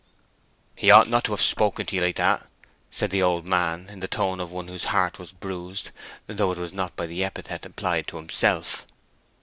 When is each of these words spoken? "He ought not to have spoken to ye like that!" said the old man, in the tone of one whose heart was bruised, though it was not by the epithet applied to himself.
"He 0.75 0.89
ought 0.89 1.07
not 1.07 1.25
to 1.25 1.31
have 1.31 1.41
spoken 1.43 1.85
to 1.85 1.95
ye 1.95 2.01
like 2.01 2.15
that!" 2.15 2.47
said 2.89 3.11
the 3.11 3.21
old 3.21 3.45
man, 3.45 3.87
in 3.87 3.99
the 3.99 4.07
tone 4.07 4.39
of 4.39 4.51
one 4.51 4.67
whose 4.67 4.85
heart 4.85 5.19
was 5.19 5.31
bruised, 5.31 5.91
though 6.25 6.51
it 6.51 6.57
was 6.57 6.73
not 6.73 6.95
by 6.95 7.05
the 7.05 7.23
epithet 7.23 7.67
applied 7.67 8.07
to 8.07 8.17
himself. 8.17 8.87